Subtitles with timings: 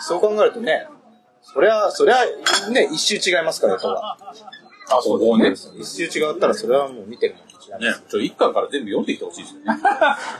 [0.00, 0.88] そう考えるとね、
[1.42, 2.16] そりゃ、そりゃ、
[2.70, 4.16] ね、一周違いますから、やっぱ。
[4.96, 5.52] あ、そう、こうね。
[5.78, 9.78] 一周違ったら、それはもう見てるもんねちょ、一巻から全部読んできてほしいですよね。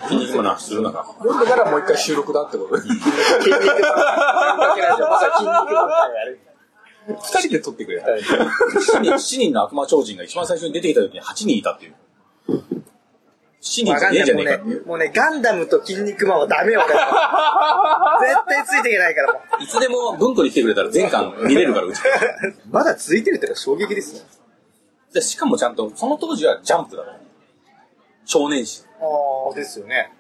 [0.09, 1.05] 筋肉マンの話するなら。
[1.05, 2.83] 読んでからもう一回収録だってことで。
[2.89, 3.07] 筋肉。
[7.07, 8.03] 二人で撮ってくれ。
[8.03, 11.95] 7人 ,7 人の悪魔超人が一番最初に出てきた時に8人いたっていう。
[13.61, 14.87] 7人じゃねえじゃねえかっていう。
[14.87, 19.41] もうね、ガンダムと筋肉マンはダメよ、俺は 絶対ついていけないから。
[19.61, 22.01] いつでも文庫に来てくれたら全巻見れるから、うち。
[22.71, 24.21] まだついてるってのは衝撃ですね。
[25.13, 27.21] でしかもちゃんと、その当時はジャンプだから。
[28.25, 28.85] 少年誌。
[29.01, 30.13] ああ、ですよね。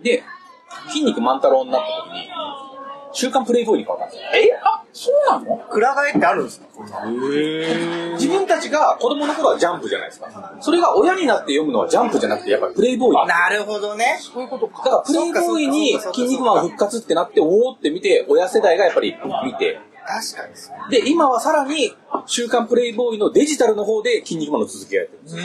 [0.00, 0.22] で、
[0.88, 2.30] 筋肉万太郎になった時に、
[3.12, 4.28] 週刊プレイボーイに変わったんですよ。
[4.34, 5.56] えあ、そうなの？
[5.68, 6.66] くら替えってあるんですか？
[8.14, 10.56] 自分たちが子供の頃はジャンプじゃないですか。
[10.60, 13.28] それが親になって読むのはジャンプじゃなくて、やっぱりプレイボーイ。
[13.28, 14.18] だなるほどね。
[14.20, 14.82] そういうことか。
[14.82, 20.90] からプレイボーイに筋肉マン復活ってなって、おおって見て、親世代がやっぱり見て、確かにそう。
[20.90, 21.94] で、今はさらに、
[22.26, 25.42] 週刊プレイボーイのデジタルの方で筋肉マンの続きがやってるんですよ。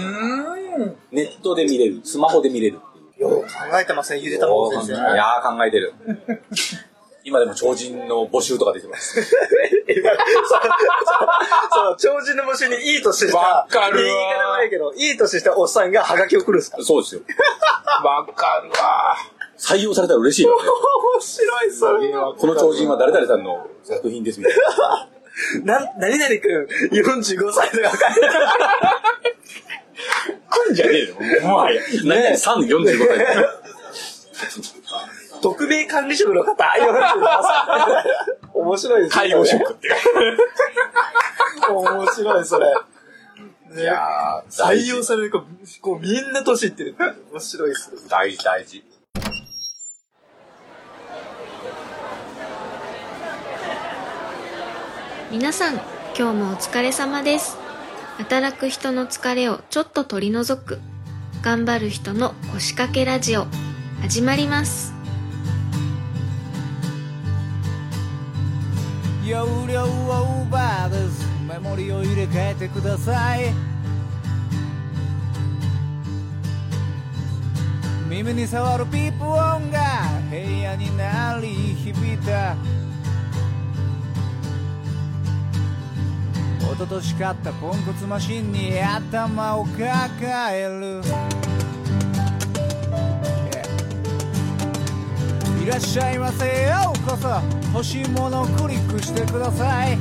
[0.77, 0.97] うん。
[1.11, 3.05] ネットで見れる、スマホで見れるっていう。
[3.17, 3.47] よう考
[3.79, 4.93] えてません、ゆでたもん先生。
[4.93, 5.93] いやー考えてる。
[7.27, 9.19] 今でも超人の募集とか出てます。
[9.89, 10.19] 今そう、
[11.97, 16.77] そう、超人の募集にいい年した、わかるわ言い方悪いけど、いい年したおっさんがハガキを送るんですか？
[16.83, 17.21] そうですよ。
[18.03, 19.15] わかるわ。
[19.57, 20.69] 採用されたら嬉しいよね。
[21.15, 22.11] 面白い、それ。
[22.11, 24.55] この超人は誰々さんの作品ですみたい
[25.65, 25.79] な。
[25.81, 28.21] な、何々くん、45歳とか書いて
[30.49, 31.15] 来んじゃねえよ。
[31.47, 31.81] もはや。
[32.03, 33.25] 何々さんの45歳。
[35.41, 36.65] 特命管理職の方、45
[37.43, 38.05] 歳。
[38.53, 39.21] 面白いですね。
[39.21, 39.95] 介護職っていう。
[41.69, 42.67] 面白い、それ。
[43.77, 45.41] いやー、採用される子、
[45.81, 46.95] こう、みんな年いってる。
[47.31, 47.97] 面白いですね。
[48.09, 48.83] 大事大事。
[55.31, 55.73] 皆さん
[56.17, 57.57] 今日もお疲れ様です
[58.17, 60.79] 働く人の疲れをちょっと取り除く
[61.41, 63.45] 頑張る人の腰掛けラジオ
[64.01, 64.94] 始まります
[69.27, 73.51] 容量オーバーですメモリを入れ替えてください。
[78.07, 79.79] 耳に触るピープ音が
[80.29, 82.55] 部屋に鳴り響いた。
[86.59, 91.01] 一昨年買ったポンコツマシンに頭を抱える。
[95.65, 97.27] いらっしゃいませようこそ。
[97.73, 99.97] 欲しいものをクリックしてください。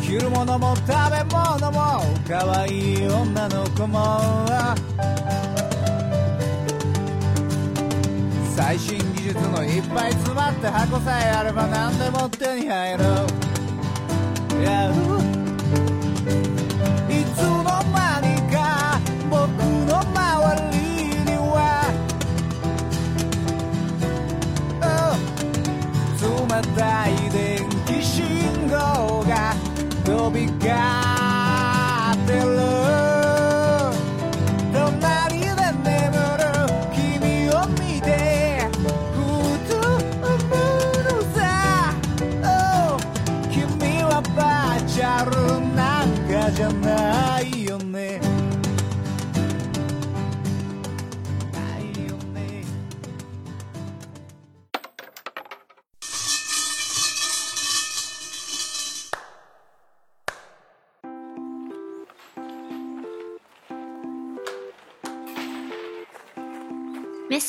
[0.00, 4.46] 着るものも食べ物も可愛い女の子も
[8.56, 13.04] 最新技術のいっぱい詰まった箱さえあれば何でも手に入る。
[14.62, 15.19] Yeah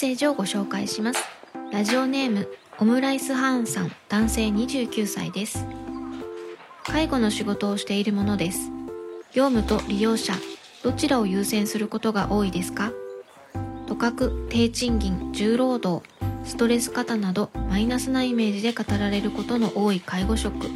[0.01, 1.23] セージをご紹介します。
[1.71, 5.67] ラジオネームオムライスハーンさん男性29歳です。
[6.83, 8.71] 介護の仕事をしているものです。
[9.31, 10.33] 業務と利用者
[10.81, 12.91] どちらを優先することが多いですか？
[13.85, 16.03] とかく低賃金重労働
[16.45, 20.67] ストレス過多などマイナスなイメージで語られることの多い介護職。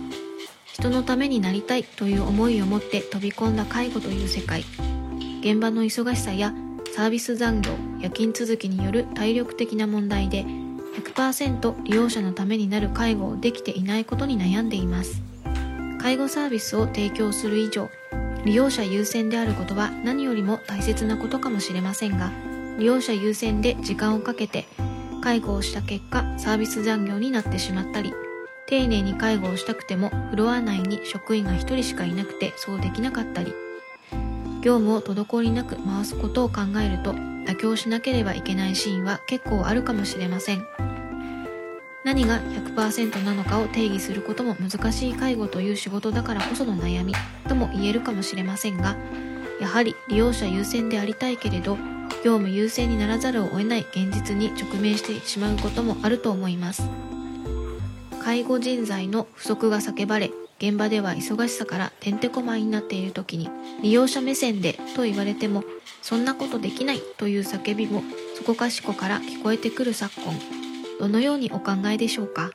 [0.72, 4.64] 人のためになりたいという思いを持って飛び込んだ介護という世界。
[5.40, 6.54] 現場の忙しさや
[6.96, 15.22] サービス残業夜勤続きによる体力的な問題で100%利用者のためになる介護をできていないことに悩んでいます。
[16.06, 17.90] 介護サービスを提供する以上
[18.46, 22.32] 利用者優先であることは何よりも大切なことかもしれませんが
[22.78, 24.66] 利用者優先で時間をかけて
[25.24, 28.14] 介護をした結果サービス残業になってしまったり
[28.68, 33.52] 丁寧に介護をしたくてもフロア内に職員が1人しかいなくてそうできなかったり
[34.66, 40.66] 業務を滞りなく回すことを考えると妥協しなければいけないシーンは結構あるかもしれません。
[42.04, 47.14] 何が100%なのかを定義することも難しい介護という仕事だからこその悩み
[47.48, 48.96] とも言えるかもしれませんが
[49.60, 51.78] やはり利用者優先でありたいけれど
[52.24, 56.84] 業務優先にならざるを得ない現実に直面してしまうこともあると思います。
[58.24, 63.50] 介護人材の不足が叫ばれ現場では忙しさからてんてこまいになっている時に
[63.82, 65.64] 利用者目線でと言われても
[66.02, 68.04] そんなことできないという叫びも
[68.38, 70.34] そこかしこから聞こえてくる昨今。
[71.00, 72.52] どのようにお考えでしょうか？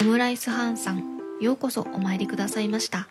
[0.00, 3.08] オムライスハンさんようこそお参りくださいました。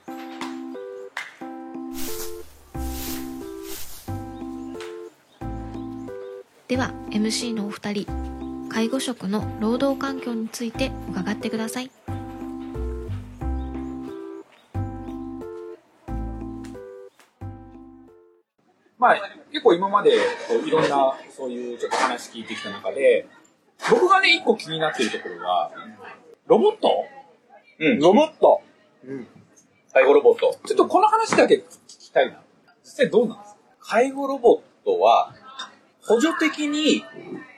[6.67, 11.89] では MC のお二人介護職の労働環境について伺ってください。
[18.99, 19.15] まあ、
[19.51, 20.11] 結構今まで
[20.47, 23.27] こういろんなそういうちょっと話聞いてきた中で、
[23.89, 25.71] 僕がね、一個気になってるところは、
[26.47, 27.05] ロボット
[27.79, 27.99] うん。
[27.99, 28.61] ロボット。
[29.93, 30.53] 介護ロボット。
[30.67, 32.41] ちょっとこの話だけ聞きたいな。
[32.83, 33.59] 実際どうなんですか？
[33.79, 35.33] 介護ロボットは、
[36.01, 37.05] 補助的に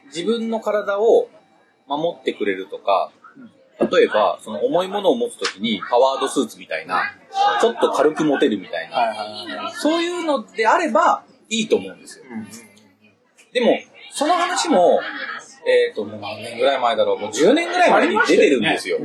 [0.08, 1.28] 自分の体を
[1.88, 3.12] 守ってくれるとか、
[3.92, 7.02] 例えば、その重いものを持つときにパワードスーツみたいな、
[7.60, 12.26] ちょっと軽く持てるみたいな、そういうのであればいいと思うんですよ。
[13.54, 13.78] でも、
[14.12, 15.00] その話も、
[15.68, 18.98] えっ、と、もう何年ぐらい前だろう、もう10年ぐらい前に出てるんですよ。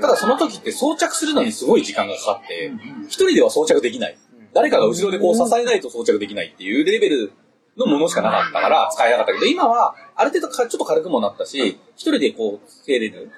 [0.00, 2.72] ただその時って装着するのにすごい時間がかかって、
[3.06, 4.18] 一人では装着できない。
[4.52, 7.32] 誰かが後ろでこう支えないと装着できないっていうレベル
[7.76, 13.30] のものしかなかったから使えなかったけど、今はある程度かちょっと軽くもなったし、一人でこうつけれる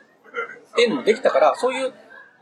[0.73, 1.93] っていうのもできたから、そういう、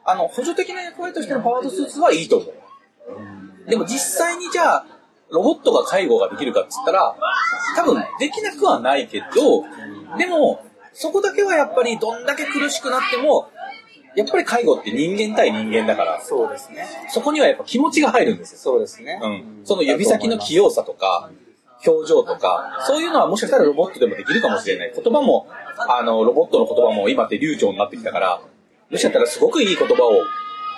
[0.05, 3.71] あの、補助的な役割としてのパワードスーツはいいと思う。
[3.71, 4.87] でも実際にじゃあ、
[5.35, 7.17] ロボットが介護ができるかっつったら、
[7.77, 9.65] 多分できなくはないけど、
[10.17, 13.51] でも、そこだけはやっぱりどんだけ苦しくなっても、
[14.15, 16.87] やっぱり介護って人間対人間だから、そうですね。
[17.09, 18.59] そこにはやっぱ気持ちが入るんですよ。
[18.59, 19.19] そうですね。
[19.21, 19.61] うん。
[19.65, 21.31] その指先の器用さとか、
[21.87, 24.93] 表情とか、そういうのはもしかしたらロボットでもできるかもしれない。
[24.95, 28.41] 言葉も、あの、ロボットの言葉も今って流暢になってきたから、
[28.91, 30.23] もしかしたらすごくいい言葉を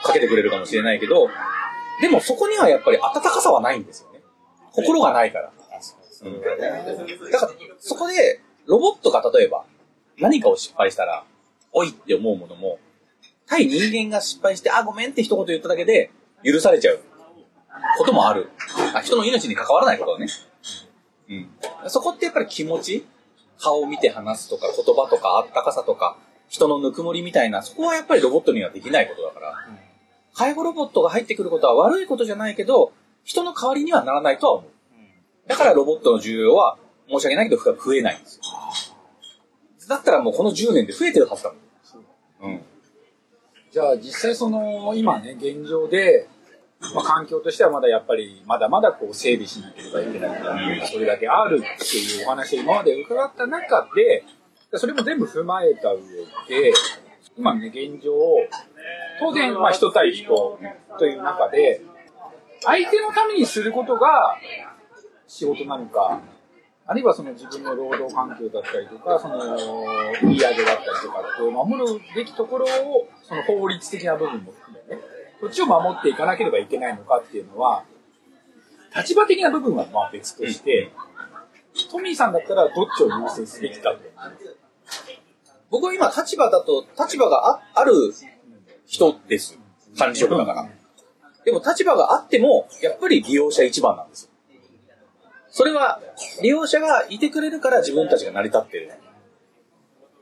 [0.02, 1.28] かけてくれるかもしれないけど、
[2.00, 4.15] でもそこにはやっぱり温かさはないんですよね。
[4.76, 5.52] 心がないから。
[6.22, 6.40] うん。
[6.40, 9.64] だから、そこで、ロボットが例えば、
[10.18, 11.24] 何かを失敗したら、
[11.72, 12.78] おいって思うものも、
[13.46, 16.10] 対人間が失敗して、あ、ごめんって一言言っただけで、
[16.44, 17.00] 許されちゃう
[17.98, 18.50] こともある。
[18.94, 20.26] あ人の命に関わらないことはね。
[21.28, 21.48] うん。
[21.88, 23.06] そこってやっぱり気持ち
[23.58, 26.16] 顔を見て話すとか、言葉とか、あったかさとか、
[26.48, 29.54] 人のぬくもりみたいな、そこはやっぱりロボットにはできないことだから。
[30.34, 32.92] 介護ロボットが入ってくることは悪いことじゃないけど、
[33.26, 34.70] 人の代わりにはならないとは思う。
[35.48, 36.78] だからロボットの需要は、
[37.08, 38.42] 申し訳ないけど増えないんですよ。
[39.88, 41.52] だったらもうこの10年で増えてるはずだ
[42.40, 42.52] もん。
[42.52, 42.62] うん。
[43.70, 46.28] じゃあ実際その、今ね、現状で、
[46.94, 54.24] まあ、環境としてはまだやっぱり、まだまだこう整備しなければいけないそれだけあるっていうお話を今まで伺った中で、
[54.74, 56.00] それも全部踏まえた上
[56.48, 56.72] で、
[57.36, 58.12] 今ね、現状、
[59.20, 60.28] 当然、まあ人対人
[60.98, 61.82] という中で、
[62.66, 64.36] 相手のためにすることが
[65.26, 66.20] 仕事なのか、
[66.88, 69.36] あるいはその自分の労働環境だったりとか、その
[70.22, 75.02] 売り上げだったりとかって守るべきところを、その法律的な部分も含めね、
[75.40, 77.84] そっちを守っていかなければいけないのかっていうのは、
[78.96, 80.90] 立場的な部分はまあ別として、
[81.90, 83.98] トミーさんだったらどっちを優先すべきかと。
[85.70, 87.92] 僕は今立場だと、立場があある
[88.86, 89.58] 人です。
[89.98, 90.68] 管理職だから。
[91.46, 94.30] でも立場があっても、やっぱり利用者一番なんですよ。
[95.48, 96.00] それは、
[96.42, 98.92] 利用者がいてくれるから自分たちが成り立ってる。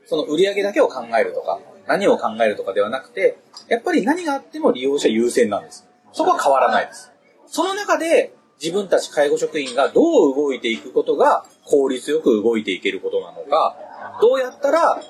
[0.05, 5.87] その売り上げだけを考えるとか、何を考えるとかではなくて、やっぱり何があっても利用者優先なんです。
[6.13, 7.11] そこは変わらないです。
[7.47, 13.75] その中で、自分たち介護職員がどう動いていくことが効率よく動いていけることなのか、
[14.21, 15.01] どうやったら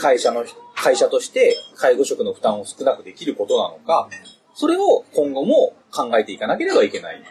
[0.00, 4.08] 会社の、会社として介護職の負担を少なくできることなのか、
[4.56, 7.22] それを今後も考えていかなければいけない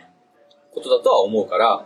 [0.71, 1.83] ことだとは思うから、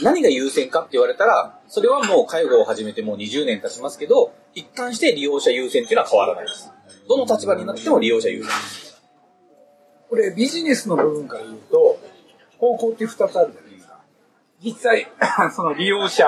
[0.00, 6.72] 何が優先かって言われたら、それはもう介護を始めてもう20年経ちますけど、一貫して利用者優先っていうのは変わらないです。
[7.06, 8.50] どの立場になっても利用者優先。
[10.08, 11.98] これビジネスの部分から言うと、
[12.56, 13.98] 方向って2つあるじゃないですか。
[14.64, 15.08] 実際、
[15.54, 16.26] その利用者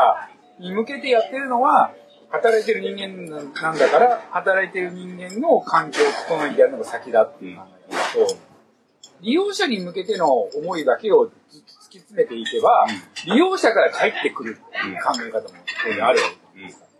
[0.59, 1.91] に向けてやってるのは、
[2.29, 8.37] 働いてる人間なんだから、働いてる人間の環境を整えてやるのが先だっていう考え方と、
[9.21, 12.87] 利用者に向けての思いだけをずっと突きき詰めていけば、
[13.26, 16.91] 利用者から返ってくるっていう考え方も当然あるわけですから。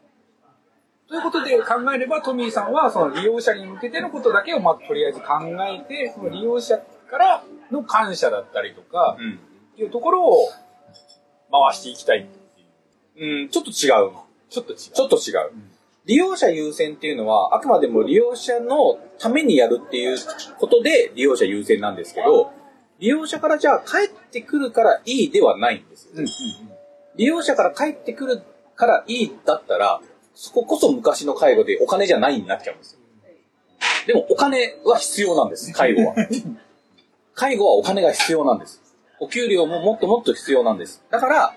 [1.09, 5.27] ということで考えれば、トミーさんはその利用者に向けてのことだけをまあとりあえず考
[5.67, 9.35] えて、その利用者からの感謝だったりとか、うん。
[9.75, 10.49] っていうところを
[11.51, 13.43] 回していきたいっていう。
[13.43, 13.75] うん、ちょっと違う。
[14.49, 14.79] ちょっと違う。
[14.79, 15.74] ちょっと違う。
[16.07, 20.19] 利用者優先っていうのは、あくまでも利用者のためにやるっていう
[20.59, 22.53] ことで利用者優先なんですけど、
[22.99, 26.13] 利用者からじゃあ帰ってくるからいいではないんですよ。
[26.15, 26.27] うんうん
[27.17, 28.43] 利用者から帰ってくる
[28.75, 30.01] からいいだったら、
[30.35, 32.99] そここそ昔の介護でお金じゃないになっちゃうんですよ。
[34.07, 36.15] でもお金は必要なんです、介護は。
[37.35, 38.83] 介護はお金が必要なんです。
[39.21, 41.03] お給料ももっともっと必要なんです。
[41.11, 41.55] だから、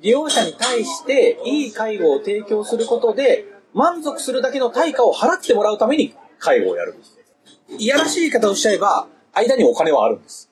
[0.00, 7.18] 利用者に対していい介護を提供することで、満足するだけの対価を払ってもらうために介護をやるんです。
[7.78, 10.50] いやらしい言い方をしちゃえば、間にお金はあるんです。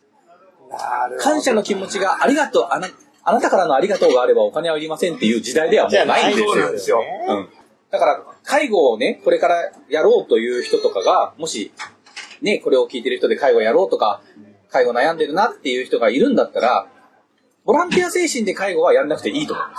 [1.21, 2.89] 感謝の気持ちがありがとう、あな
[3.25, 6.49] あなたからのありがとうがあればお金はいりませんっていう時代ではもうないんですよ。
[6.49, 7.03] そうなんですよ。
[7.29, 7.49] うん。
[7.91, 11.73] だから、介護をね、これからやろうという人とかが、もし、
[12.41, 14.23] ね、これを聞いてる人で介護やろうとか、
[14.71, 16.87] 介護悩んでるなっていう人がいるんだったら、
[17.67, 19.77] ボランティア精神で介護はやんなくていいと思いま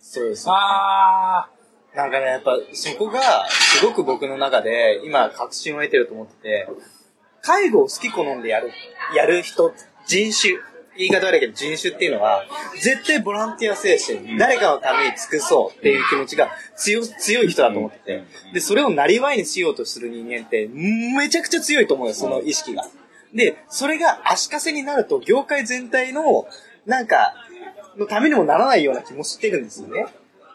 [0.00, 0.14] す。
[0.14, 0.46] そうです。
[0.48, 1.48] あ
[1.96, 6.68] なんかね、やっぱそこがすごく僕の中で今確信を得てると思ってて、
[7.42, 8.70] 介護を好き好んでやる、
[9.16, 9.74] やる人、
[10.06, 10.54] 人種、
[10.96, 12.44] 言い方悪いけど人種っていうのは、
[12.80, 18.24] 絶対ボランティア精神、誰かのために尽くそうっていう気持ちが強強い人だと思ってて、
[18.54, 22.84] で、それをなりわいにしようとする人間って、めちゃくちゃ強いと思うよ、その意識が。
[23.34, 26.46] で、それが足かせになると、業界全体の、
[26.86, 27.34] なんか、
[27.96, 30.06] のためにもならないような気もしてるんですよね。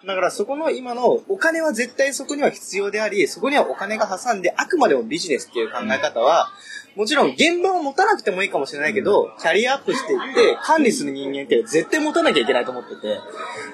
[0.05, 6.49] だからそこの今のお金は絶対そこには必要であり、そこにはお金が挟んであくまでもビジネスっていう考え方は、
[6.95, 13.19] もちろん現場を持たなくてもいいかもしれないけど、キャリアアップしていって管理する人間って絶対持たなきゃいけないと思ってて、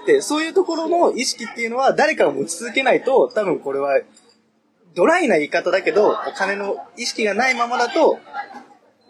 [0.07, 3.99] で、そういうところの意識っていうのは誰かが持ち続けないと、多分これは
[4.95, 8.19] ドライな言い方だけど、お金の意識がないままだと、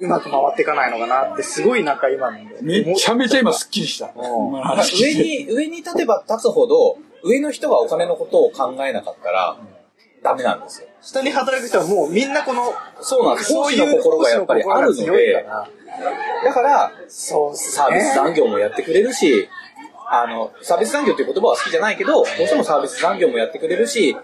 [0.01, 2.31] うまく回っていかないのかなって、すごいなんか今
[2.61, 4.11] めちゃめちゃ今スッキリした。
[4.15, 9.57] 上に、上に立てば立つほど、上の人がお金のことを考えなかったら、
[10.23, 10.87] ダメなんですよ。
[11.01, 13.51] 下に働く人はもうみんなこの、そうなんです。
[13.51, 15.45] そういう心がやっぱりあるので、
[16.43, 19.49] だから、そうっすサービス残業もやってくれるし、
[20.09, 24.15] あの、サービス残業っていう言葉は好きじゃないけど、どうしてもサービス残業もやってくれるし、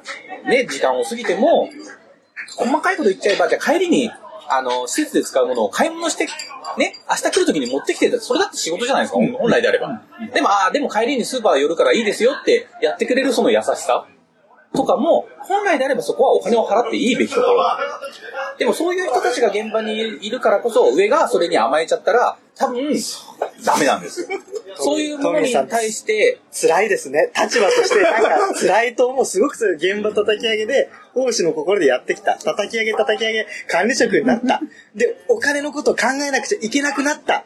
[0.46, 1.70] ね、時間を過ぎても、
[2.58, 4.12] 細かいこと言っちゃえば、じゃあ帰りに、
[4.50, 6.28] あの、施設で使うものを買い物して、
[6.78, 10.02] ね、明日来る時に持ってきてたそれだって仕事じゃないですか、本来であれば。
[10.34, 14.08] でも、ああ、でも帰りにスーパー寄るからいいですよってやってくれるその優しさ
[14.76, 17.64] とかも、本来であればそこはお金を払っていいべきところ。
[18.58, 22.92] でもそういう人たちが現場にいるからこそ、上がそれに甘えちゃったら、多分、
[23.64, 24.28] ダメなんですよ。
[24.76, 27.32] そういうものに対して、辛いですね。
[27.40, 29.26] 立場として、なんか辛いと思う。
[29.26, 32.38] すごく辛い現場叩き上げで、奉仕の心でやってきた。
[32.38, 34.62] 叩き上げ叩き上げ、管理職になった。
[34.96, 37.46] で、お金のことを考えなくちゃいけなくなった。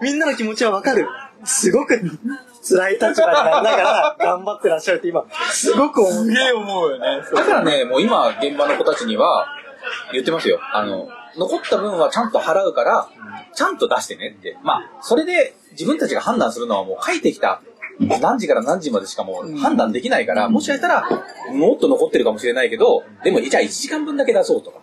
[0.00, 1.06] みんなの気持ちはわかる。
[1.44, 2.00] すごく
[2.62, 6.12] 辛い立場になりながら頑張ってらっしゃるって今、すごく思う。
[6.24, 7.22] すげえ思うよね。
[7.34, 9.46] だからね、もう今、現場の子たちには、
[10.12, 10.60] 言ってますよ。
[10.72, 13.08] あの、残った分はちゃんと払うから、
[13.54, 14.56] ちゃんと出してねって。
[14.62, 17.60] まあ、それで自分たちが判断するのはもう書いてきた
[17.98, 21.08] 何時から何時までしかもう判断できないから、もしかしたら、
[21.52, 24.80] もっと残ってるかもしれないけど、でも、じゃあ1時間分だけ出そうとか。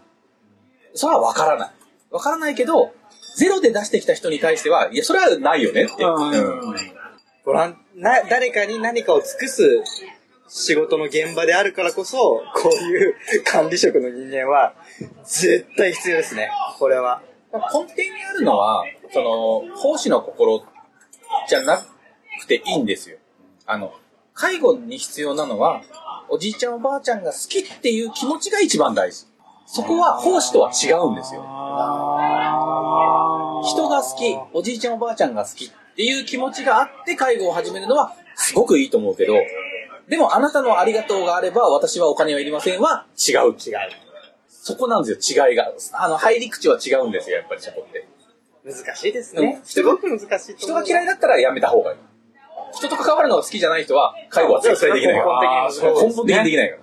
[0.94, 1.72] それは分からない。
[2.12, 2.94] 分からないけど、
[3.36, 6.04] ゼロで出してきた人に対しては、いや、それはないよねって。
[6.04, 7.00] うんうん
[7.46, 9.82] ご覧、な、誰かに何かを尽くす
[10.50, 14.76] 仕事の現場であるからこそ、こういう管理職の人間は、
[15.24, 16.52] 絶対必要ですね。
[16.78, 17.24] これは。
[17.52, 20.64] 根底にあるのは、その、奉仕の心
[21.48, 21.99] じゃなく
[22.50, 23.18] ていいんですよ。
[23.66, 23.94] あの、
[24.34, 25.82] 介護に必要なのは、
[26.28, 29.26] おじいちゃんおばあちゃんが好きっていう気持ちが一番大事。
[29.66, 31.42] そこは奉仕とは違うんですよ。
[33.64, 39.34] 人が好き、おじいちゃんおばあちゃんが好きっていう気持ちがあって介護を始めるのはすごくいいと思うけど、
[40.08, 43.56] でもあなたのありがとうがあれば私はお金はいりませんは違う違う。
[44.48, 45.72] そこなんですよ、違いが。
[45.94, 48.08] あの、入り口は違うんですよ、やっぱりそこって。
[48.66, 49.62] 難しいですうんね。
[49.64, 50.74] すごく難しいと人。
[50.74, 51.98] が嫌いだったらやめた方がいい。
[52.74, 55.70] 人と関わるのが好きじゃない人は、介護は絶対できないから。
[55.70, 56.82] 根本的に根本的にできないから。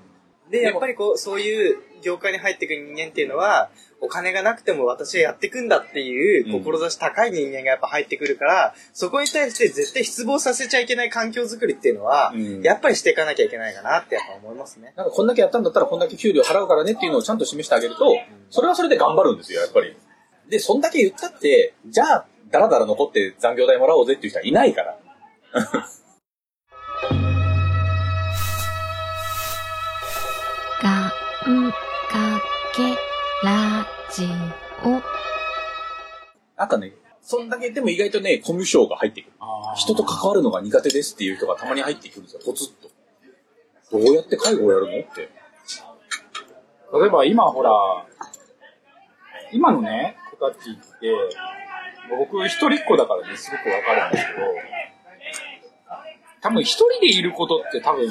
[0.50, 14.92] で、やっぱりこう、そういう業界に入ってくる人間っていうのは、お金がなくても私はやっていくんだっていう志高い人間がやっぱ入ってくるから、そこに対して絶対失望させちゃいけない環境づくりっていうのは、うんやっぱりしていかなきゃいけないかなってやっぱ思いますね。
[14.96, 18.18] なんかこんだけやったんだったらこんだけ給料払うからねっていうのをちゃんと示してあげると、
[18.50, 19.96] それはそれで頑張るんですよ、やっぱり。
[20.50, 24.98] で、そんだけ言ったって、じゃあ、だらだら残って残業代もらおうぜっていう人はいないから。
[25.52, 25.60] が
[31.48, 32.40] んか
[32.74, 32.96] け
[33.46, 34.26] ラジ
[34.84, 35.00] オ
[36.56, 39.32] なんかね、そんだけでも意外とね、コミュ障が入ってくる。
[39.76, 42.90] 人と関わるのが苦手ですっていう人がたまに入ってくるんですよ、ポツッと。
[43.92, 45.28] どうやって介護をやるのって。
[47.00, 47.70] 例えば今ほら、
[49.52, 51.12] 今のね、子たちって、
[52.08, 54.46] 僕一人っ子だからね、すごくわかるんですけど、
[56.46, 58.08] 多分一人でいることって多分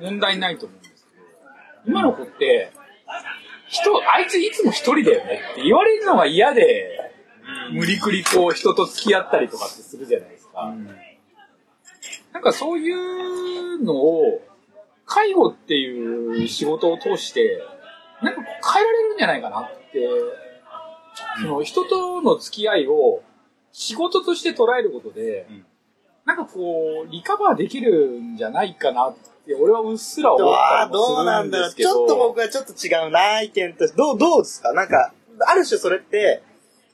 [0.00, 2.70] 問題ないと思うんですけど、今の子って、
[3.68, 7.12] 人、あいついつも一人だよねって言われるのが嫌で、
[7.72, 10.74] 無理くりこう人と付き合ったりとかってするじゃないですか。
[12.34, 14.42] なんかそういうのを、
[15.06, 17.62] 介護っていう仕事を通して、
[18.22, 20.06] なんか変えられるんじゃないかなって、
[21.40, 23.22] その人との付き合いを
[23.72, 25.66] 仕事として捉えることで、うん
[26.24, 29.16] なんかこう、リカバーできるんじゃないかなっ
[29.46, 31.66] て、俺はうっすら思ったりもすどうなるんだろう。
[31.66, 31.90] んですけど。
[31.90, 33.96] ちょっと僕はちょっと違うな、意見として。
[33.96, 35.12] どう、どうですかなんか、
[35.46, 36.42] ある種それって、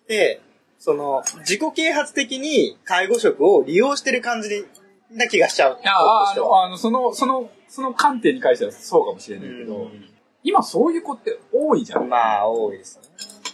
[0.09, 0.41] で、
[0.79, 4.67] その、自己啓発的に介護職を利用してる感じ
[5.13, 5.79] な気がしちゃう。
[5.85, 9.91] ああの、あの、その、その、その観点に関してはそうかもしれないけど、
[10.43, 12.09] 今そういう子って多いじゃん。
[12.09, 13.05] まあ、多いですね。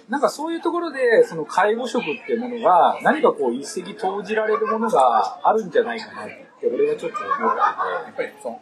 [0.08, 8.60] なんかそういうところで、その介護職っていうものが、何かこう一石投じられるものがあるんじゃないかなって、俺はちょっと思ってやっぱりその、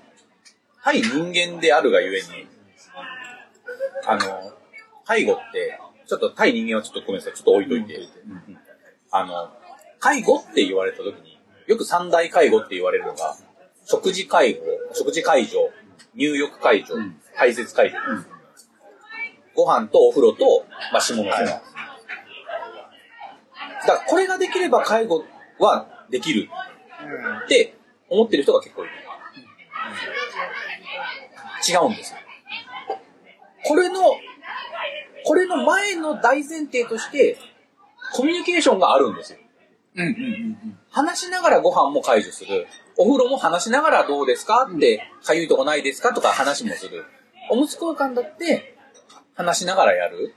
[0.82, 2.46] 対人間であるがゆえに、
[4.06, 4.52] あの、
[5.04, 8.58] 介護って、ちょっと対人間はちょっとごめんなさい、ちょっと置いといて、うん。
[9.10, 9.50] あの、
[9.98, 13.36] 介護って言われた時に、よく三大介護って言われるのが、
[13.84, 14.60] 食事介護、
[14.92, 15.70] 食事介助、
[16.14, 17.20] 入浴介助、ん。
[17.34, 17.98] 排泄介助、
[19.54, 21.44] ご飯とお風呂と、まあ、下の世話。
[21.46, 21.62] だ
[23.86, 25.24] からこれができれば介護
[25.58, 26.48] はできる
[27.44, 27.76] って
[28.08, 28.92] 思ってる人が結構いる。
[31.68, 32.18] 違うんですよ。
[33.66, 34.00] これの、
[35.24, 37.38] これの前の大前提として、
[38.12, 39.38] コミュニケーションがあるんですよ。
[39.96, 40.26] うんうんうんう
[40.66, 40.78] ん。
[40.90, 42.66] 話しながらご飯も解除する。
[42.96, 44.68] お風呂も話しながらどうですか？
[44.70, 46.12] って、かゆいとこないですか？
[46.12, 47.04] とか話もする。
[47.50, 48.73] おむつ交換だって、
[49.34, 50.34] 話しながらやる？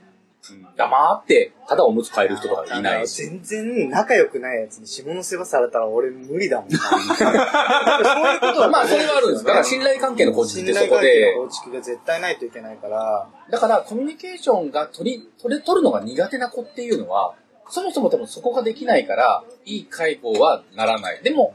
[0.76, 3.26] 黙って、ただおむつ変える人とかいないし。
[3.26, 6.78] 全然仲良くないやつに下の世話されたら俺無理だもんな。
[6.78, 9.44] そういうことだまあ、それはあるんです。
[9.44, 17.34] だから信頼関係の構築ってそこ信頼関係での、構築が絶対ないといけないから、だからコミュニケーションが取り、取れ、取るのが苦手な子っていうのは、
[17.68, 21.22] そもそも多分そこができないから、いい介護はならない。
[21.22, 21.52] でも、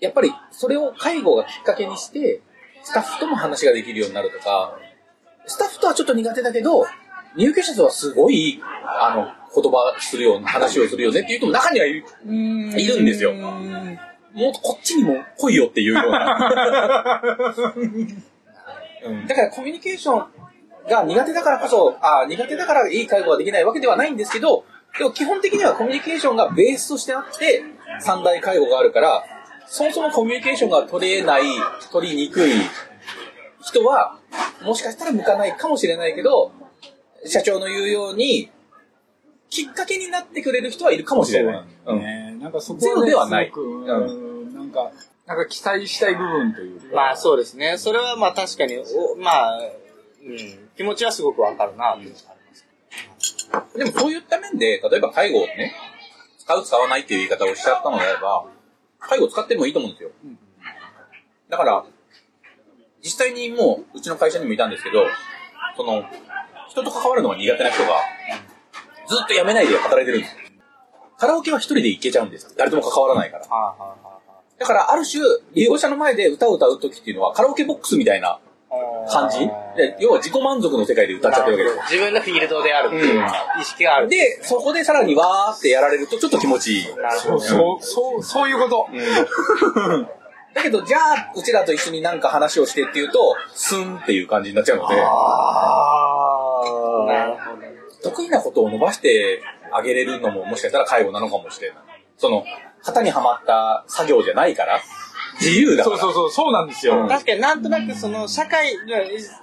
[0.00, 2.42] やっぱりそれを介護がきっかけにして、
[2.82, 4.78] スタッフとも話ができるようになるとか、
[5.48, 6.86] スタッフとはちょっと苦手だけど、
[7.36, 9.26] 入居者とはすごい、あの、
[9.62, 13.32] 言葉するような話をするよねっていう人も中にはいるいるんですよ。
[13.32, 17.22] もっとこっちにも来いよっていうような。
[19.04, 20.26] うんだからコミュニケーション
[20.88, 24.64] が苦手だからこそ、あ苦手だからいい介護ができないわけではないんですけど、
[24.98, 27.62] でも基本的にはコミュニケーションがベースとしてあって、
[28.00, 29.24] 三大介護があるから、
[29.66, 31.42] そもそもコミュニケーションが取れない、
[31.92, 32.52] 取りにくい
[33.68, 34.18] 人は、
[34.62, 36.52] もしかしたら向かないかもしれないけど、
[37.24, 38.50] 社長の言うように、
[39.50, 41.64] きっかけになってくれる人はいるかもしれない。
[41.84, 42.40] そうなん。
[42.40, 44.90] なんかそこゼロではないすごくうんなんか、
[45.26, 46.86] なんか期待したい部分というか。
[46.94, 47.78] まあそうですね。
[47.78, 53.78] それはまあ確かに、おまあ、うん、気持ちはすごくわかるなっていうのがあります。
[53.78, 55.74] でもそういった面で、例えば介護をね、
[56.38, 58.46] 使う使わないっていう言い方をしちゃったのであれば、
[59.00, 60.10] 介護使ってもいいと思うんですよ。
[61.48, 61.84] だから、
[63.02, 65.06] 実際にもう、うちの会社にもいたんですけど、
[65.76, 66.04] その、
[66.68, 67.88] 人と関わるのが苦手な人が、
[69.08, 70.38] ずっと辞めないで働いてるんですよ。
[71.16, 72.50] カラオケは一人で行けちゃうんですよ。
[72.56, 73.46] 誰とも関わらないから。
[74.58, 75.22] だから、ある種、
[75.54, 78.40] 利用者の前で歌を歌う時っていうのは、カラオケボックスみたいな
[79.10, 79.38] 感じ
[79.76, 81.82] で要は自己満足の世界で歌っちゃってるわけですよ。
[81.90, 83.24] 自分がフィールドであるっていう
[83.60, 84.08] 意識がある。
[84.08, 86.96] で、そこでさらにわーってやられるとちょっと気持ちいい。
[86.96, 87.40] なるほど。
[87.40, 88.86] そう、そう、そう、そういうこと。
[90.54, 95.04] だけど、じゃあ、うちらと一緒になんか話をしてっていうと、スンっていう感じになっちゃうので、あ
[97.02, 98.10] あ、なるほど。
[98.10, 101.78] 得意なことを伸ばしてあげれるのももしかしたら介護なのかもしれない。
[102.16, 102.44] その、
[102.82, 104.80] 型にはまった作業じゃないから、
[105.40, 105.98] 自由だから。
[105.98, 107.02] そうそうそう、そうなんですよ。
[107.02, 108.76] うん確かになんとなくその社会、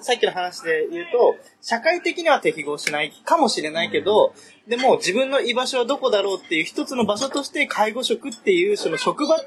[0.02, 4.34] さっきの話で言うと、社会的には適合しないかもしれないけど、
[4.68, 9.38] でも自分の居場所はどこだろうっていう一つの場所として介護職っていうその職場、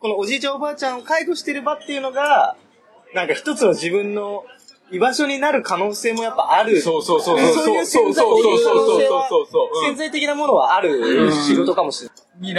[0.00, 2.56] このおじいちゃんおばあちゃんを介護してる場っていうのが、
[3.14, 4.44] なんか一つの自分の
[4.90, 6.80] 居場所になる可能性もやっぱある。
[6.80, 12.14] そうそうそうそうそういうそう潜在的な可能性はそうそうそう潜在的なものはある仕事かもしれな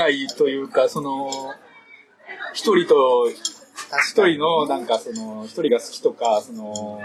[0.08, 0.18] い。
[0.18, 1.32] 未来というか、その、
[2.54, 7.02] 一人と、一人の、なんかその、一人が好きとか、その、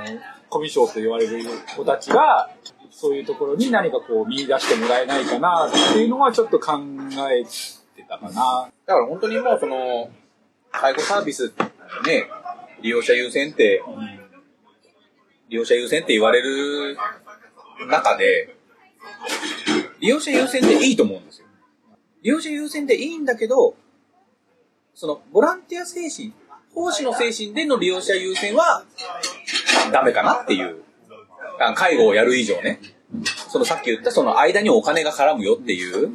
[0.50, 1.44] コミュ障と言われる
[1.74, 2.50] 子たちが、
[2.90, 6.78] そういうところに何かこう見出してもらえないかなっていうのはちょっと考
[7.30, 8.70] えてたかな。
[8.86, 10.10] だから本当にもうその、
[10.72, 11.52] 介護サービス
[12.04, 12.28] ね、
[12.82, 13.82] 利用者優先って、
[15.48, 16.96] 利用者優先って言われる
[17.88, 18.54] 中で、
[20.00, 21.46] 利用者優先でいいと思うんですよ。
[22.22, 23.76] 利用者優先でいいんだけど、
[24.94, 26.32] その、ボランティア精神、
[26.74, 28.84] 奉仕の精神での利用者優先は、
[29.92, 30.82] ダメかなっていう。
[31.58, 32.80] あ介護をやる以上ね。
[33.48, 36.10] そのさっき言ったその間にお金が絡むよっていう。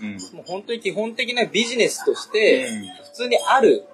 [0.00, 0.12] うん。
[0.34, 2.68] もう本当に基本的なビジネスとして、
[3.04, 3.84] 普通にある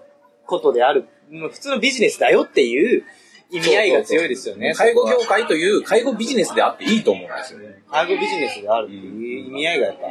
[0.52, 3.04] ことである、もう普通のビジネスだよっていう
[3.50, 4.74] 意味合いが強いですよね。
[4.74, 7.60] 介護業界という介護ビジネスであっていいと思うんですよ。
[7.90, 10.02] 介護ビジネスであるっていう意味合いがやっぱ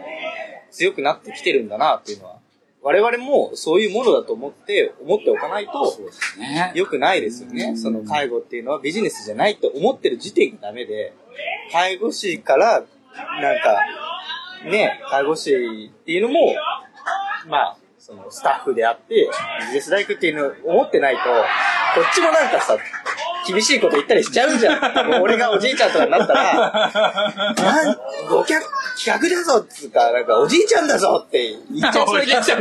[0.72, 2.40] 強くなってきてるんだなっていうのは、
[2.82, 5.72] 我々もそういうものだと思って、思っておかないと
[6.40, 6.72] ね。
[6.74, 7.78] 良くないですよね。
[7.78, 11.14] その介護っていうのはビジネスじゃないと思ってる時点がダメで、
[11.72, 12.84] 介護士から、
[13.42, 13.80] なんか、
[14.66, 16.56] ね、介護士っていうのも、
[17.48, 17.78] まあ、
[18.12, 19.30] そのスタッフであって、
[19.62, 21.30] ビジネスライクっていうのを思ってないと、こ
[22.02, 22.78] っちもなんかさ、
[23.48, 25.08] 厳しいこと言ったりしちゃうじゃん。
[25.10, 26.92] もう俺がおじいちゃんとかになったら、
[27.56, 27.98] なん
[28.30, 28.66] ご客、
[29.02, 32.58] 企画だぞっつうか、なんかおじいちゃんだぞって言っちゃいそうな気がする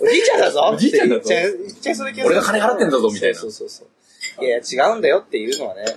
[0.00, 2.36] おじいちゃんだぞおじいちゃんだぞって言っちゃいそうな気がする。
[2.36, 4.44] 俺が金払ってんだぞみたいなそうそうそう。
[4.44, 5.96] いやいや、違うんだよっていうのはね、ある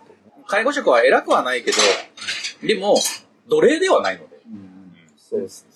[0.00, 0.44] と思う。
[0.46, 1.78] 介護職は偉くはないけど、
[2.62, 2.96] でも、
[3.48, 4.36] 奴隷ではないので。
[5.18, 5.75] そうですそうで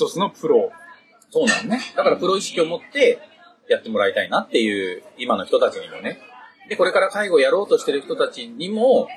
[0.00, 0.72] 一つのプロ。
[1.28, 1.80] そうなのね。
[1.94, 3.20] だからプロ意識を持って
[3.68, 6.18] やってもらいたいなっていう、今の人たちにもね。
[6.70, 9.08] で、これから介護をやろうとしてる人たちにも、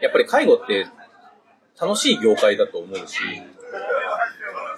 [0.00, 0.88] やっぱり介護って
[1.80, 3.20] 楽しい業界だと思うし、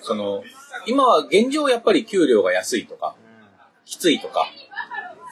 [0.02, 0.44] その、
[0.86, 3.16] 今は現状やっぱり給料が安いとか、
[3.86, 4.46] きついとか、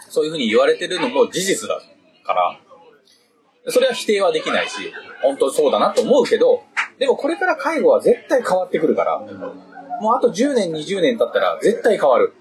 [0.09, 1.78] そういうふうに言われてるのも事実だ
[2.24, 2.59] から、
[3.66, 4.92] それは否定はできないし、
[5.23, 6.62] 本当そうだなと思うけど、
[6.99, 9.18] でもこれから介護は絶対変わってくるから、
[10.01, 12.33] もうあと10年、20年経ったら絶対変わる。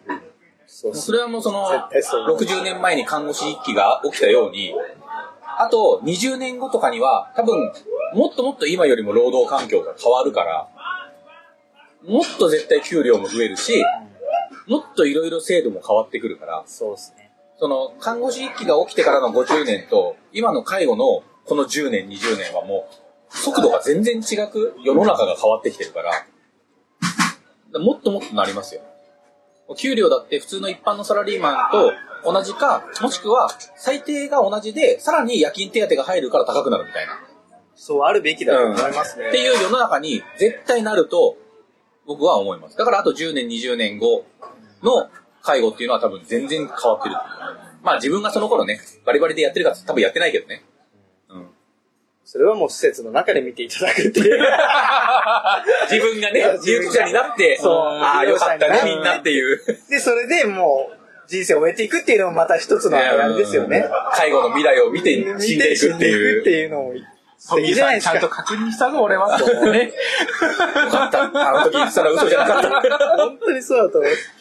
[0.67, 4.75] そうそれはもうその、絶対そう思う60年前に看護師一揆が起きたように、
[5.59, 7.71] あと20年後とかには多分、
[8.13, 10.67] もっともっと今よりも労働環境が変わるから、
[12.03, 13.83] もっと絶対給料も増えるし、
[14.67, 17.26] もっといろいろ制度も変わってくるから、そうですね。
[17.59, 26.25] その、看護師一揆が起きてからの50年と、今の介護のこの10年、20年はもう、速度が全然違く、世の中が変わってきてるから、
[27.79, 28.81] もっともっとなりますよ。
[29.75, 31.91] 給料だって普通の一般のサラリーマンと
[32.31, 37.19] 同じか、もしくは最低が同じで、さらに夜勤手当が入るから高くなるみたいな。
[37.75, 39.27] そうあるべきだと思いますね。
[39.27, 41.37] っていう世の中に絶対なると、
[42.05, 42.77] 僕は思います。
[42.77, 44.25] だからあと10年、20年後
[44.81, 45.09] の
[45.47, 47.15] 介護っていうのは多分全然変わってる。
[47.81, 50.65] まあ自分がその頃ね、バリバリでやってるか多分やってないけどね。
[51.29, 51.47] うん。
[52.25, 54.41] それはもう施設の中で見ていただくっていう。
[55.89, 59.61] 自分がね、 入居者になって、そうああ、よかったね、みんなっていう。
[59.89, 63.89] で、それでもう、人生を終えていくっていうのもまた一つのあれですよね。
[64.13, 66.41] 介護の未来を見て死んでいくっていう。
[66.41, 66.93] っていうのも
[67.37, 68.11] 素トミー敵じゃないですか。
[68.13, 69.37] ちゃんと確認したぞ、俺は。
[69.37, 69.37] ね。
[69.37, 71.23] よかった。
[71.23, 72.97] あの時言ってたら嘘じゃなかった。
[73.17, 74.36] 本当にそうだと思います。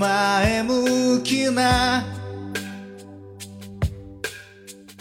[0.00, 2.02] 前向きな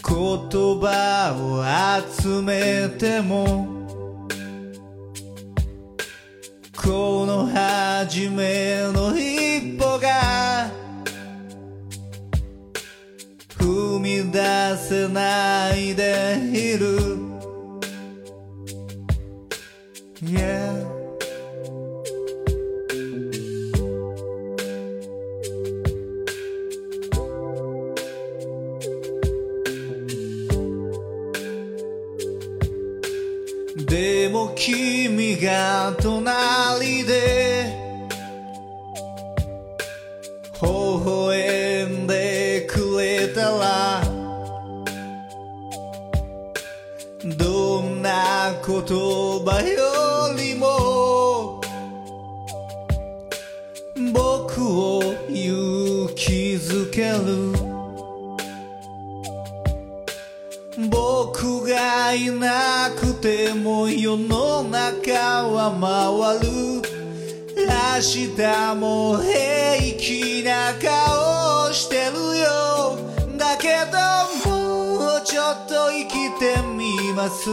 [0.05, 1.63] 言葉を
[2.21, 3.65] 集めても
[6.75, 10.69] この初めの一歩が
[13.57, 17.28] 踏み出せないでいる。
[34.59, 36.98] 君が隣
[77.39, 77.49] す。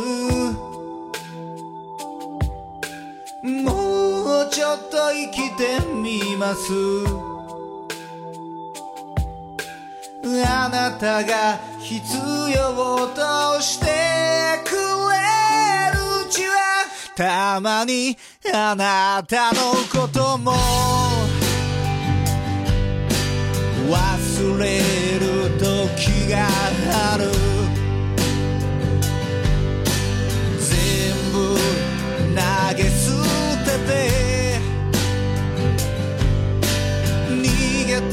[3.45, 6.73] もうちょっと生きてみます。
[10.45, 12.03] あなたが必
[12.53, 13.87] 要として
[14.65, 14.81] くれ
[15.93, 18.19] るうちはたまに
[18.53, 20.53] あなたのことも。
[23.89, 24.81] 忘れ
[25.21, 26.49] る時が
[27.15, 27.36] ある。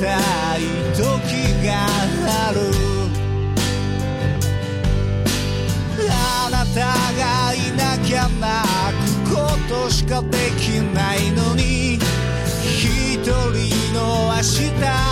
[0.03, 0.61] たい
[0.93, 1.01] 時
[1.65, 2.59] がある
[6.11, 6.81] あなた
[7.17, 8.43] がいなきゃ泣
[9.23, 11.99] くことしかできないのに。
[12.65, 15.02] 一人の明日。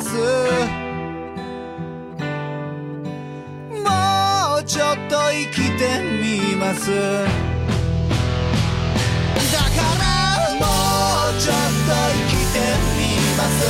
[0.00, 0.16] ます。
[3.84, 6.90] もうちょっと生きてみます。
[9.52, 10.08] だから
[10.54, 10.64] も
[11.28, 12.56] うちょっと生きて
[12.96, 13.00] み
[13.36, 13.60] ます。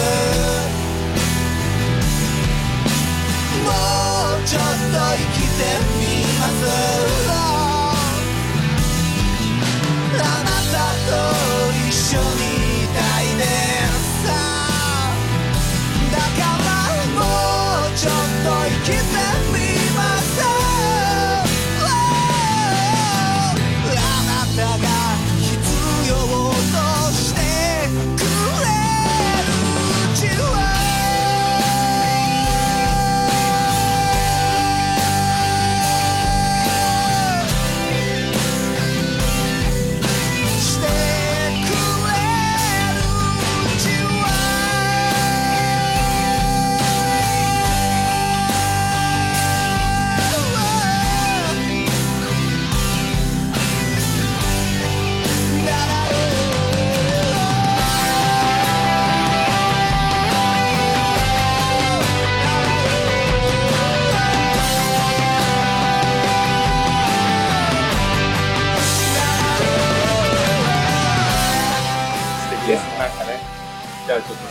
[3.65, 3.69] も
[4.37, 6.00] うちょっと生きてみます。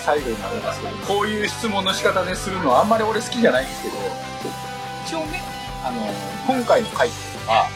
[0.10, 3.96] 最後になるんですけどこういう質問の仕方でするのはあんまり俺好きじゃないんですけど
[5.06, 5.40] 一応ね
[5.86, 6.02] あの
[6.52, 7.70] 今回の回っていうのは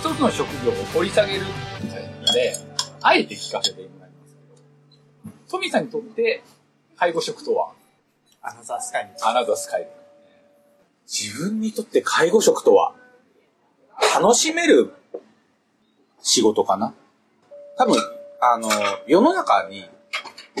[0.00, 1.42] 一つの職業を掘り下げる
[1.80, 2.56] みたいなので
[3.02, 6.42] あえて聞かせてもらいますけどトミーさんにとって
[6.96, 7.70] 介護職とは？
[8.42, 9.04] アナザースカイ。
[9.04, 9.10] に。
[9.22, 9.88] アナザースカイ。
[11.06, 12.94] 自分にとって介護職とは、
[14.20, 14.92] 楽しめる
[16.20, 16.94] 仕事かな？
[17.78, 17.96] 多分、
[18.40, 18.68] あの、
[19.06, 19.88] 世の中に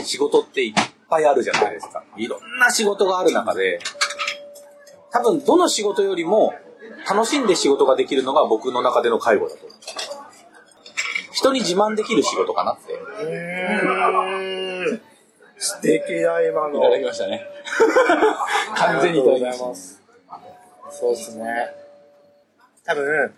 [0.02, 0.74] 仕事っていっ
[1.08, 2.02] ぱいあるじゃないですか。
[2.16, 3.78] いろんな仕事がある中で、
[5.10, 6.54] 多分どの仕事よりも
[7.08, 9.78] 楽しんで仕事ができるのが僕の中での介護だと思う。
[11.32, 12.98] 人に自慢できる仕事かなって。
[15.58, 16.78] 素敵だ、今の。
[16.78, 17.46] いただきましたね
[18.76, 20.02] 完全にいただきましたす。
[20.90, 21.44] そうですね。
[22.84, 23.34] 多分、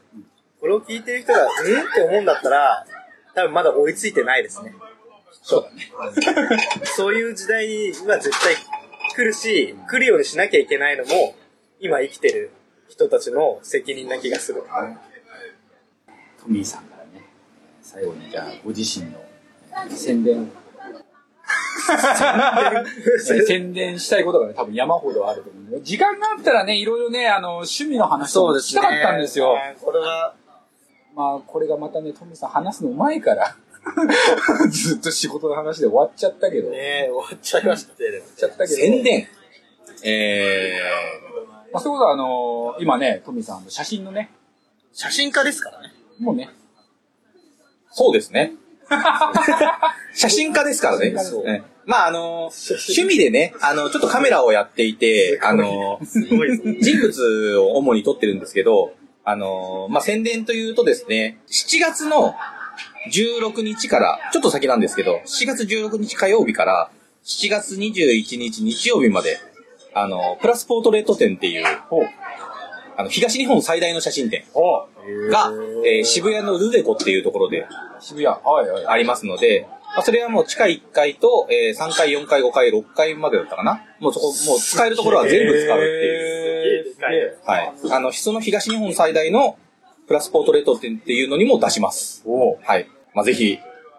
[0.60, 1.48] ここれを聞いてる人が、うん？
[1.48, 2.84] って思うんだったら、
[3.36, 4.74] 多分まだ追いついてないですね。
[5.42, 5.90] そうだね。
[6.84, 8.54] そういう時代は絶対
[9.14, 11.34] 来るし、来るようにしなきゃいけないのも、
[11.80, 12.50] 今生きてる
[12.88, 14.62] 人たちの責任な気がする。
[16.40, 17.24] トミーさんからね、
[17.82, 19.18] 最後にじゃあご自身の
[19.72, 20.50] えー宣伝。
[23.46, 29.56] 宣伝したいことがね、多分山ほどあると思うんで、時間があったらね、いろいろね、あの、趣味の話を聞きたかったんですよ。
[29.80, 30.34] これは、
[31.14, 33.56] まあ、これがまたね、トミーさん話すのうまいから、
[34.70, 38.18] ずっと仕事の話で終わっちゃったけど、終わね、終わっちゃいましたね。
[38.18, 39.28] っちゃったけど、宣伝。
[40.02, 40.80] え
[41.72, 44.30] まあ、そういうことは、あの今ね、トミーさん、写真のね、
[44.92, 45.94] 写真家ですからね。
[46.18, 48.54] もうね、ー、そうですね。
[50.14, 51.16] 写真家ですからね。
[51.18, 56.78] そうねまあ、あの、趣味でね、あの、ちょっとカメラをやっていて、あの、すごいですね。
[56.80, 58.94] 人物を主に撮ってるんですけど、
[59.24, 62.34] あの、まあ、宣伝というとですね、7月の
[63.12, 66.90] 16日から、ちょっと先なんですけど、7月16日火曜日から、
[67.24, 69.38] 7月21日日曜日まで、
[69.94, 71.64] あの、プラスポートレート展っていう、
[72.96, 74.86] あの、東日本最大の写真展お
[75.30, 75.52] が、
[75.84, 77.66] えー渋谷のルデコっていうところで
[78.00, 78.34] 渋谷。
[78.86, 86.96] ありますので、まあ、それはもう地下1階と、えー3階、4階、5階、6階までだったかなもうそこ、もう使えるところは全部使うっていう。
[87.44, 87.72] はい。
[87.90, 89.56] あの、その東日本最大の
[90.06, 92.22] プラスポートレート展っていうのにも出します。
[92.26, 92.88] おはい。
[93.16, 93.58] まあ、ぜひ、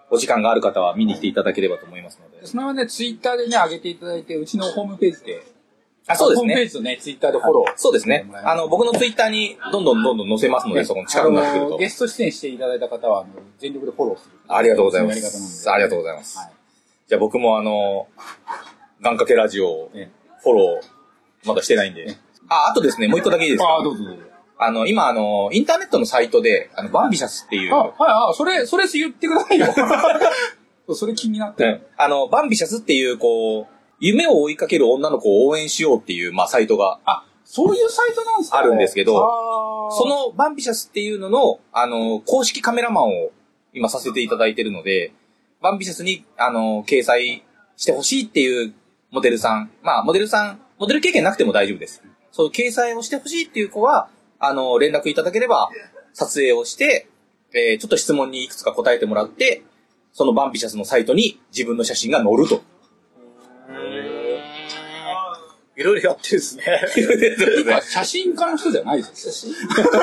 [0.09, 2.47] お時間がある方は見に来ていただければと思いますので。
[2.47, 5.43] そのままね、ツイッターでね、上げていただいて、うちのホームページで、
[6.07, 6.67] あ、そうですホームペーね。
[6.67, 7.73] ジとね、ツイッターでフォロー。
[7.75, 8.29] そうですね。
[8.45, 11.89] あの、僕のツイッターにどんどんどんどん載せますので、そこの力になってくるとゲ。
[11.89, 14.31] スト出演していただいた方は、あの全力でフォローする。
[14.47, 15.63] ありがとうございます。
[15.65, 16.37] でありがとうございます。
[16.37, 16.51] はい
[17.09, 18.07] じゃあ僕もあの、
[19.01, 19.89] 願掛けラジオ
[20.43, 22.17] フォロー、まだしてないんで。
[22.49, 23.65] あ、あとですね、もう一個だけいいですか？
[23.65, 24.23] ああ、どうぞどうぞ。
[24.59, 29.67] あの、今あの、インターネットのサイトで、あの、バンビシャスっていう、あ、はい、あ、それ、それ言ってくださいよ。
[30.95, 33.67] それ気になってねあの、バンビシャスっていう、こう、
[33.99, 38.57] 夢を追いかける女の子を応援しようっていう、まあ、サイトが、あ、そういうサイトなんですか？
[38.59, 39.13] あるんですけど
[39.91, 43.31] そのバンビシャスっていうのの、あの、公式カメラマンを
[43.73, 45.13] 今させていただいてるので、
[45.61, 47.43] バンビシャスに、あの、掲載
[47.77, 48.73] してほしいっていう
[49.11, 52.03] モデルさん、まあ、モデルさん、モデル経験なくても大丈夫です。
[52.31, 55.69] そう、掲載をしてほしいっていう子は、あの、連絡いただければ、
[56.13, 57.07] 撮影をして、
[57.53, 59.63] えーちょっと質問にいくつか答えてもらって、
[60.13, 62.61] そのバンビシャスのサイトに自分の写真が載ると。
[65.77, 66.63] いろいろやってるんですね。
[67.71, 69.53] あ写真家の人じゃないですよ。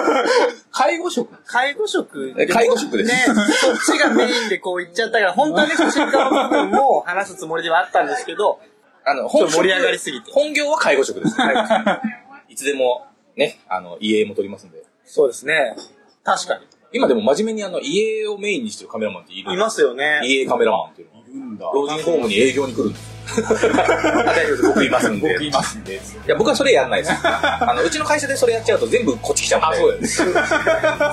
[0.71, 1.37] 介護職。
[1.45, 8.61] 介護職え介護職ですね、そっちがメインでこう言っちゃったから、本当はね、写真家の部分も話すつもりではあったんですけど、
[9.05, 11.35] あの、ちょっと盛り上がりすぎて本業は介護職です。
[12.49, 13.05] いつでも、
[13.37, 14.83] ね、あの、家も撮りますんで。
[15.05, 15.77] そうですね。
[16.23, 16.61] 確か
[16.93, 19.55] 今でも真面目にあの、家をメインにしてるカメラマンっているに。
[19.55, 20.21] いますよね。
[20.25, 21.21] 家カメラマンっていうの。
[21.21, 21.67] いるんだ。
[21.75, 23.13] 老人ホームに営業に来るんですよ。
[23.27, 24.63] あ大丈夫です。
[24.63, 25.31] 僕いますんで。
[25.31, 26.01] い僕いますんで。
[26.27, 27.13] や、僕はそれやんないです。
[27.27, 29.67] あの、うちの会社でそれやっちゃうと全部こっち来ちゃうんで。
[29.67, 30.25] あ、そうです。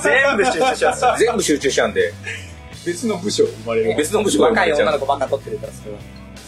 [0.04, 1.26] 全部集中します。
[1.26, 2.14] 全部集中しちゃうんで、
[2.86, 3.96] 別の部署生まれる。
[3.98, 6.00] 別の部署が生ま若いれちゃう女の子ばっか撮ってるから、それは。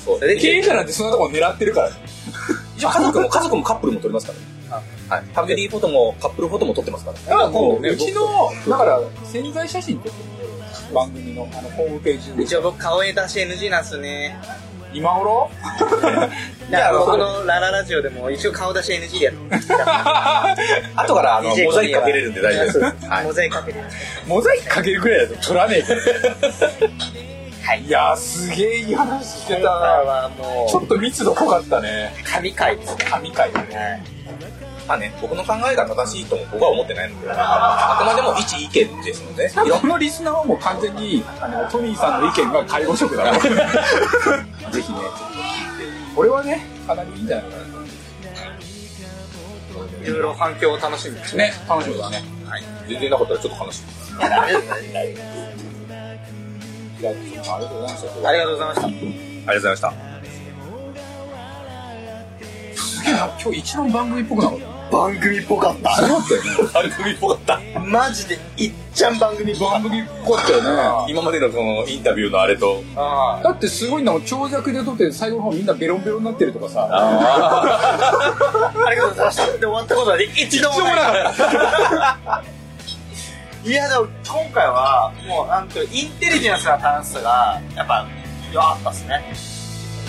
[0.05, 0.19] そう。
[0.19, 1.95] 経営者なんてそんなとこ狙ってるからね。
[2.77, 4.52] 一応家族も、家族もカップルも撮りますからね。
[5.09, 5.21] はい。
[5.21, 7.17] ファミリーフォトも、カップルフォトも撮ってますから。
[7.17, 8.21] だからもう、ねうちの、
[8.69, 12.43] だから、潜在写真撮ってる番組のあのホームページで。
[12.43, 14.37] 一応僕顔絵出し NG なんすね。
[14.93, 15.49] 今頃？
[16.69, 19.73] だから僕のラララジオでも一応顔出し NG でやって
[20.95, 23.07] 後からあの、モザイクかけれるんで大丈夫です。
[23.07, 23.25] はい。
[23.25, 23.79] モザイクかける。
[24.27, 25.99] モザイクかけるぐらいだと撮らねえから。
[27.65, 27.83] はい。
[27.83, 29.69] いやー、すげえいい話してた。
[29.69, 32.13] はもちょっと密度濃かったね。
[32.21, 33.05] う、神回ですね。
[33.09, 34.03] 神回だね。
[34.87, 43.39] まあね、僕の考えが正しいとも僕は思ってないので、あくまでも一意見ですので、いろんこのリスナーはもう完全に、あの、トミーさんの意見が介護職だから。
[43.39, 44.99] ぜひね、
[46.15, 47.73] これはね、かなりいいんじゃないかなと。
[50.03, 51.37] いろいろ反響を楽しみにして。
[51.37, 52.23] ね、楽しみだね。
[52.87, 53.83] 全然なかったらちょっと悲しい。
[54.21, 54.59] ありが
[57.11, 58.27] とうございました。
[58.27, 58.87] ありがとうございました。
[58.87, 59.93] ありがとうございました。
[62.75, 64.72] すげえな、今日一番番組っぽくなかった。
[64.91, 65.95] 番組っぽかった。
[65.95, 66.49] そうだったよね。
[66.73, 67.59] 番組っぽかった。
[67.79, 70.63] マジで、いっちゃん番組っぽかっ番組っぽかったよ
[71.07, 71.11] ね。
[71.11, 76.87] 今までのそのインタビューのあれと、だってすごいんだもん、長尺で撮って最後の方みんなベロンベロンになってるとかさ。
[76.91, 77.71] あ
[78.91, 79.45] りがとうございました。
[79.53, 80.91] で終わったことは一度もな
[83.65, 83.69] い。
[83.69, 88.05] いや、でも今回は、もうなんと、インテリジェンスな楽しさが、やっぱ、
[88.51, 89.23] 良かったっすね。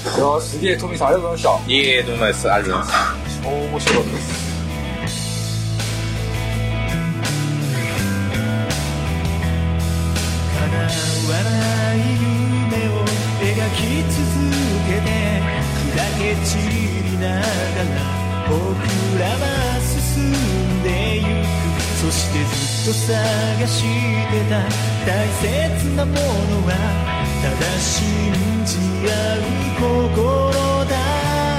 [0.04, 2.50] いやーすげえ、トミーさんありがとうございましいえいえ、どうもです。
[2.50, 3.46] ありがとうございます。
[3.46, 4.53] 面白かったです。
[11.94, 12.90] い夢を
[13.40, 13.78] 描き
[14.10, 14.18] 続
[14.86, 15.08] けて
[15.94, 17.96] 砕け散りながら
[18.48, 18.52] 僕
[19.18, 19.42] らは
[19.80, 19.94] 進
[20.28, 20.32] ん
[20.82, 20.88] で
[21.18, 21.44] ゆく。
[22.04, 22.46] そしてず
[22.90, 24.52] っと探してた。
[25.06, 25.44] 大切
[25.96, 26.20] なもの
[26.66, 26.70] は
[27.42, 27.94] ただ信
[28.64, 29.40] じ合う
[29.80, 30.52] 心
[30.84, 30.92] だ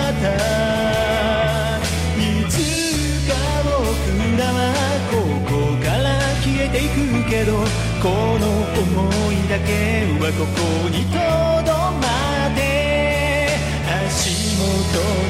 [0.09, 0.23] った。
[2.17, 2.53] いつ
[3.27, 3.31] か
[3.63, 3.67] 僕
[4.37, 4.57] らは
[7.29, 7.53] けど
[8.01, 8.09] こ
[8.39, 8.45] の
[8.75, 11.17] 想いだけはここにと
[11.65, 12.05] どま
[12.51, 12.59] って
[14.05, 14.63] 足元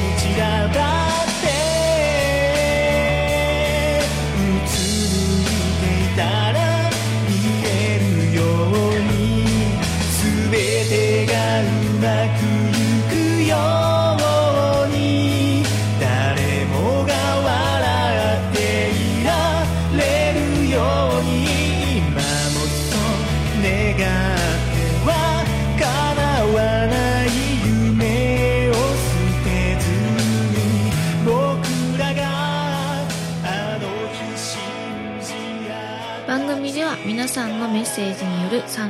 [0.02, 0.76] に散らば
[1.24, 1.35] って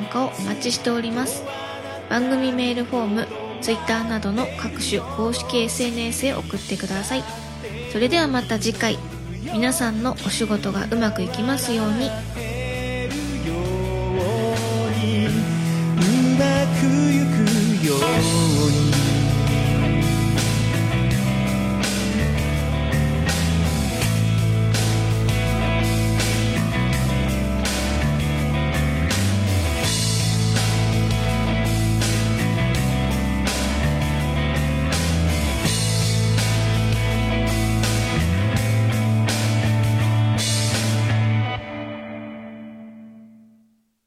[0.07, 1.43] 参加をお待ちしております。
[2.09, 3.27] 番組メールフォーム
[3.61, 7.25] Twitter などの各種公式 SNS へ送ってください。
[7.93, 8.99] それではまた次回
[9.53, 12.07] 皆さんのお仕事がうまくいきますように。
[12.07, 12.09] う
[16.39, 16.47] ま
[16.81, 17.99] くゆくよう
[18.43, 18.46] に。